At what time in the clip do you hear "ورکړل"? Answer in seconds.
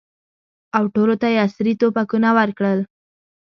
2.37-2.79